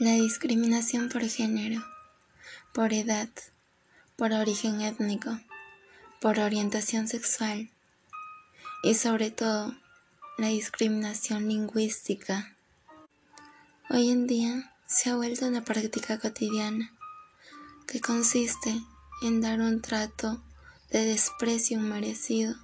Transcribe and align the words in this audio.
La 0.00 0.12
discriminación 0.12 1.10
por 1.10 1.20
género, 1.28 1.84
por 2.72 2.94
edad, 2.94 3.28
por 4.16 4.32
origen 4.32 4.80
étnico, 4.80 5.38
por 6.22 6.38
orientación 6.38 7.06
sexual 7.06 7.68
y 8.82 8.94
sobre 8.94 9.30
todo 9.30 9.74
la 10.38 10.46
discriminación 10.46 11.48
lingüística. 11.48 12.56
Hoy 13.90 14.08
en 14.08 14.26
día 14.26 14.74
se 14.86 15.10
ha 15.10 15.16
vuelto 15.16 15.46
una 15.46 15.64
práctica 15.66 16.18
cotidiana 16.18 16.96
que 17.86 18.00
consiste 18.00 18.74
en 19.20 19.42
dar 19.42 19.60
un 19.60 19.82
trato 19.82 20.42
de 20.90 21.04
desprecio 21.04 21.78
merecido 21.78 22.54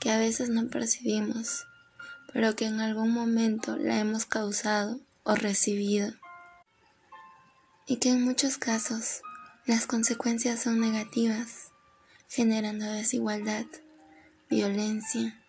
que 0.00 0.10
a 0.10 0.18
veces 0.18 0.50
no 0.50 0.68
percibimos, 0.68 1.64
pero 2.30 2.54
que 2.54 2.66
en 2.66 2.80
algún 2.80 3.10
momento 3.10 3.78
la 3.78 3.98
hemos 3.98 4.26
causado 4.26 5.00
o 5.22 5.34
recibido. 5.34 6.12
Y 7.86 7.96
que 7.96 8.10
en 8.10 8.22
muchos 8.22 8.58
casos 8.58 9.22
las 9.66 9.86
consecuencias 9.86 10.62
son 10.62 10.80
negativas, 10.80 11.72
generando 12.28 12.86
desigualdad, 12.86 13.66
violencia, 14.48 15.40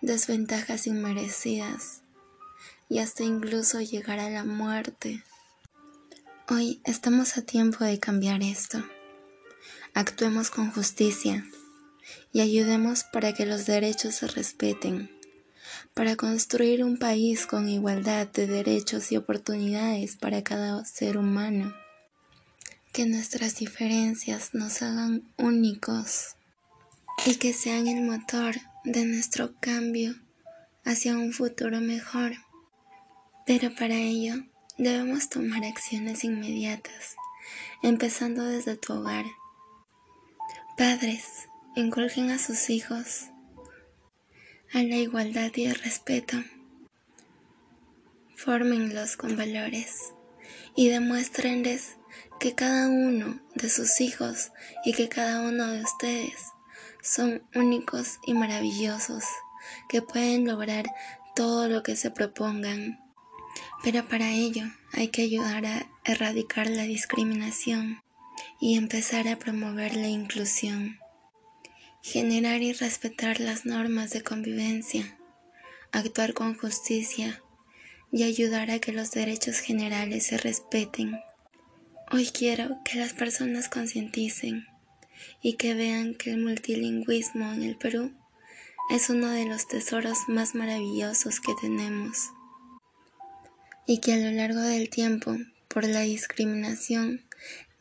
desventajas 0.00 0.86
inmerecidas 0.86 2.02
y 2.88 2.98
hasta 2.98 3.22
incluso 3.22 3.80
llegar 3.80 4.20
a 4.20 4.30
la 4.30 4.44
muerte. 4.44 5.22
Hoy 6.48 6.80
estamos 6.84 7.38
a 7.38 7.42
tiempo 7.42 7.84
de 7.84 7.98
cambiar 7.98 8.42
esto. 8.42 8.84
Actuemos 9.94 10.50
con 10.50 10.70
justicia 10.70 11.44
y 12.32 12.40
ayudemos 12.40 13.04
para 13.04 13.32
que 13.32 13.46
los 13.46 13.66
derechos 13.66 14.16
se 14.16 14.26
respeten, 14.26 15.10
para 15.94 16.16
construir 16.16 16.84
un 16.84 16.98
país 16.98 17.46
con 17.46 17.68
igualdad 17.68 18.26
de 18.28 18.46
derechos 18.46 19.12
y 19.12 19.16
oportunidades 19.16 20.16
para 20.16 20.42
cada 20.42 20.84
ser 20.84 21.18
humano. 21.18 21.74
Que 22.92 23.06
nuestras 23.06 23.56
diferencias 23.56 24.54
nos 24.54 24.82
hagan 24.82 25.22
únicos 25.36 26.36
y 27.26 27.36
que 27.36 27.52
sean 27.52 27.86
el 27.86 28.02
motor 28.02 28.54
de 28.84 29.04
nuestro 29.04 29.54
cambio 29.60 30.14
hacia 30.84 31.16
un 31.16 31.32
futuro 31.32 31.80
mejor. 31.80 32.32
Pero 33.46 33.74
para 33.74 33.94
ello 33.94 34.34
debemos 34.78 35.28
tomar 35.28 35.64
acciones 35.64 36.24
inmediatas, 36.24 37.16
empezando 37.82 38.44
desde 38.44 38.76
tu 38.76 38.94
hogar. 38.94 39.24
Padres, 40.76 41.48
inculquen 41.76 42.30
a 42.30 42.38
sus 42.38 42.70
hijos 42.70 43.26
a 44.74 44.82
la 44.82 44.96
igualdad 44.96 45.52
y 45.54 45.66
el 45.66 45.76
respeto. 45.76 46.36
Fórmenlos 48.34 49.16
con 49.16 49.36
valores 49.36 50.12
y 50.74 50.88
demuéstrenles 50.88 51.96
que 52.40 52.56
cada 52.56 52.88
uno 52.88 53.40
de 53.54 53.70
sus 53.70 54.00
hijos 54.00 54.50
y 54.84 54.92
que 54.92 55.08
cada 55.08 55.42
uno 55.42 55.68
de 55.68 55.80
ustedes 55.80 56.34
son 57.02 57.44
únicos 57.54 58.18
y 58.26 58.34
maravillosos, 58.34 59.22
que 59.88 60.02
pueden 60.02 60.44
lograr 60.44 60.86
todo 61.36 61.68
lo 61.68 61.84
que 61.84 61.94
se 61.94 62.10
propongan. 62.10 62.98
Pero 63.84 64.08
para 64.08 64.32
ello 64.32 64.64
hay 64.92 65.06
que 65.06 65.22
ayudar 65.22 65.66
a 65.66 65.86
erradicar 66.04 66.68
la 66.68 66.82
discriminación 66.82 68.02
y 68.60 68.76
empezar 68.76 69.28
a 69.28 69.38
promover 69.38 69.94
la 69.94 70.08
inclusión 70.08 70.98
generar 72.04 72.60
y 72.60 72.74
respetar 72.74 73.40
las 73.40 73.64
normas 73.64 74.10
de 74.10 74.22
convivencia, 74.22 75.18
actuar 75.90 76.34
con 76.34 76.54
justicia 76.54 77.42
y 78.12 78.24
ayudar 78.24 78.70
a 78.70 78.78
que 78.78 78.92
los 78.92 79.10
derechos 79.10 79.60
generales 79.60 80.26
se 80.26 80.36
respeten. 80.36 81.18
Hoy 82.12 82.26
quiero 82.26 82.76
que 82.84 82.98
las 82.98 83.14
personas 83.14 83.70
concienticen 83.70 84.66
y 85.40 85.54
que 85.54 85.72
vean 85.72 86.14
que 86.14 86.32
el 86.32 86.42
multilingüismo 86.42 87.50
en 87.54 87.62
el 87.62 87.78
Perú 87.78 88.12
es 88.90 89.08
uno 89.08 89.30
de 89.30 89.46
los 89.46 89.66
tesoros 89.66 90.18
más 90.28 90.54
maravillosos 90.54 91.40
que 91.40 91.54
tenemos 91.58 92.18
y 93.86 94.00
que 94.00 94.12
a 94.12 94.18
lo 94.18 94.30
largo 94.30 94.60
del 94.60 94.90
tiempo, 94.90 95.38
por 95.68 95.84
la 95.84 96.00
discriminación, 96.00 97.24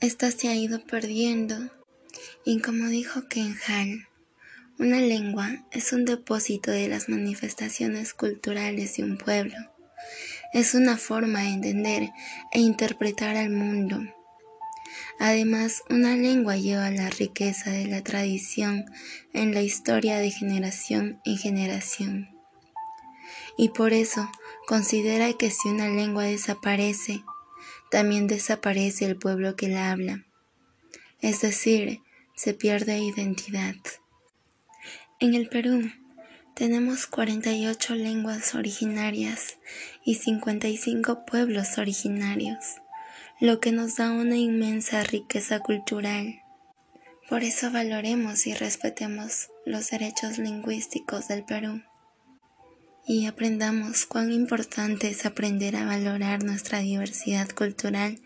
ésta 0.00 0.30
se 0.30 0.46
ha 0.46 0.54
ido 0.54 0.84
perdiendo. 0.84 1.56
Y 2.44 2.60
como 2.60 2.88
dijo 2.88 3.28
Ken 3.28 3.56
Hall, 3.66 4.06
una 4.82 5.00
lengua 5.00 5.64
es 5.70 5.92
un 5.92 6.04
depósito 6.04 6.72
de 6.72 6.88
las 6.88 7.08
manifestaciones 7.08 8.14
culturales 8.14 8.96
de 8.96 9.04
un 9.04 9.16
pueblo. 9.16 9.54
Es 10.52 10.74
una 10.74 10.96
forma 10.96 11.42
de 11.42 11.50
entender 11.50 12.10
e 12.50 12.58
interpretar 12.58 13.36
al 13.36 13.50
mundo. 13.50 14.02
Además, 15.20 15.84
una 15.88 16.16
lengua 16.16 16.56
lleva 16.56 16.90
la 16.90 17.10
riqueza 17.10 17.70
de 17.70 17.86
la 17.86 18.02
tradición 18.02 18.84
en 19.32 19.54
la 19.54 19.62
historia 19.62 20.18
de 20.18 20.32
generación 20.32 21.20
en 21.24 21.38
generación. 21.38 22.30
Y 23.56 23.68
por 23.68 23.92
eso 23.92 24.28
considera 24.66 25.32
que 25.34 25.52
si 25.52 25.68
una 25.68 25.90
lengua 25.90 26.24
desaparece, 26.24 27.22
también 27.92 28.26
desaparece 28.26 29.04
el 29.04 29.16
pueblo 29.16 29.54
que 29.54 29.68
la 29.68 29.92
habla. 29.92 30.26
Es 31.20 31.40
decir, 31.40 32.00
se 32.34 32.52
pierde 32.52 32.98
identidad. 32.98 33.76
En 35.22 35.34
el 35.34 35.48
Perú 35.48 35.88
tenemos 36.56 37.06
48 37.06 37.94
lenguas 37.94 38.56
originarias 38.56 39.56
y 40.04 40.16
55 40.16 41.24
pueblos 41.26 41.78
originarios, 41.78 42.58
lo 43.38 43.60
que 43.60 43.70
nos 43.70 43.94
da 43.94 44.10
una 44.10 44.36
inmensa 44.36 45.04
riqueza 45.04 45.60
cultural. 45.60 46.42
Por 47.28 47.44
eso 47.44 47.70
valoremos 47.70 48.48
y 48.48 48.54
respetemos 48.54 49.50
los 49.64 49.90
derechos 49.90 50.38
lingüísticos 50.38 51.28
del 51.28 51.44
Perú 51.44 51.82
y 53.06 53.26
aprendamos 53.26 54.06
cuán 54.06 54.32
importante 54.32 55.08
es 55.08 55.24
aprender 55.24 55.76
a 55.76 55.84
valorar 55.84 56.42
nuestra 56.42 56.80
diversidad 56.80 57.48
cultural 57.50 58.20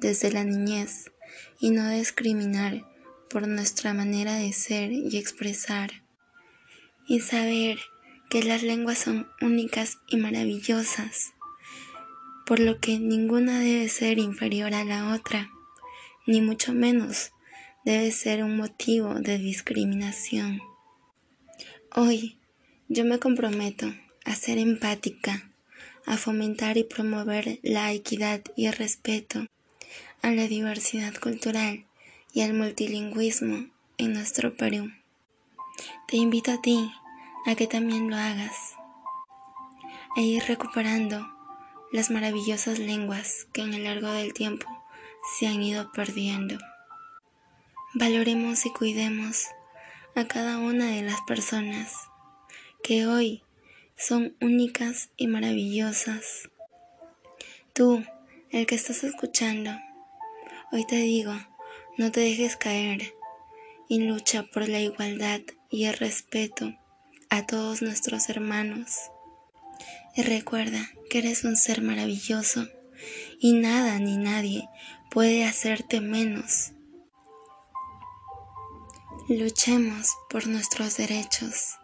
desde 0.00 0.32
la 0.32 0.42
niñez 0.42 1.12
y 1.60 1.70
no 1.70 1.88
discriminar 1.88 2.84
por 3.30 3.46
nuestra 3.46 3.94
manera 3.94 4.34
de 4.34 4.52
ser 4.52 4.90
y 4.90 5.16
expresar 5.16 5.99
y 7.10 7.18
saber 7.18 7.80
que 8.28 8.44
las 8.44 8.62
lenguas 8.62 8.98
son 8.98 9.26
únicas 9.40 9.98
y 10.06 10.16
maravillosas, 10.16 11.32
por 12.46 12.60
lo 12.60 12.78
que 12.78 13.00
ninguna 13.00 13.58
debe 13.58 13.88
ser 13.88 14.20
inferior 14.20 14.74
a 14.74 14.84
la 14.84 15.12
otra, 15.12 15.50
ni 16.24 16.40
mucho 16.40 16.72
menos 16.72 17.32
debe 17.84 18.12
ser 18.12 18.44
un 18.44 18.56
motivo 18.56 19.14
de 19.14 19.38
discriminación. 19.38 20.60
Hoy 21.96 22.38
yo 22.88 23.04
me 23.04 23.18
comprometo 23.18 23.92
a 24.24 24.36
ser 24.36 24.58
empática, 24.58 25.50
a 26.06 26.16
fomentar 26.16 26.76
y 26.78 26.84
promover 26.84 27.58
la 27.64 27.92
equidad 27.92 28.40
y 28.54 28.66
el 28.66 28.74
respeto 28.74 29.46
a 30.22 30.30
la 30.30 30.46
diversidad 30.46 31.14
cultural 31.16 31.86
y 32.32 32.42
al 32.42 32.54
multilingüismo 32.54 33.66
en 33.98 34.12
nuestro 34.12 34.56
Perú. 34.56 34.92
Te 36.06 36.16
invito 36.16 36.52
a 36.52 36.60
ti 36.60 36.90
a 37.46 37.54
que 37.54 37.66
también 37.66 38.10
lo 38.10 38.16
hagas 38.16 38.74
e 40.16 40.22
ir 40.22 40.42
recuperando 40.44 41.26
las 41.92 42.10
maravillosas 42.10 42.78
lenguas 42.78 43.46
que 43.52 43.62
en 43.62 43.74
el 43.74 43.84
largo 43.84 44.10
del 44.10 44.32
tiempo 44.32 44.66
se 45.38 45.46
han 45.46 45.62
ido 45.62 45.90
perdiendo. 45.92 46.58
Valoremos 47.94 48.66
y 48.66 48.70
cuidemos 48.70 49.48
a 50.14 50.26
cada 50.26 50.58
una 50.58 50.86
de 50.86 51.02
las 51.02 51.20
personas 51.22 51.94
que 52.82 53.06
hoy 53.06 53.42
son 53.96 54.36
únicas 54.40 55.10
y 55.16 55.26
maravillosas. 55.26 56.50
Tú, 57.72 58.04
el 58.50 58.66
que 58.66 58.74
estás 58.74 59.04
escuchando, 59.04 59.72
hoy 60.72 60.84
te 60.86 60.96
digo, 60.96 61.34
no 61.98 62.10
te 62.10 62.20
dejes 62.20 62.56
caer 62.56 63.14
y 63.88 64.00
lucha 64.00 64.44
por 64.44 64.68
la 64.68 64.80
igualdad 64.80 65.40
y 65.68 65.84
el 65.84 65.94
respeto 65.94 66.79
a 67.30 67.46
todos 67.46 67.80
nuestros 67.80 68.28
hermanos. 68.28 68.96
Y 70.14 70.22
recuerda 70.22 70.90
que 71.08 71.18
eres 71.18 71.44
un 71.44 71.56
ser 71.56 71.82
maravilloso 71.82 72.66
y 73.38 73.54
nada 73.54 73.98
ni 73.98 74.16
nadie 74.16 74.68
puede 75.10 75.44
hacerte 75.44 76.00
menos. 76.00 76.72
Luchemos 79.28 80.08
por 80.28 80.46
nuestros 80.48 80.96
derechos. 80.96 81.79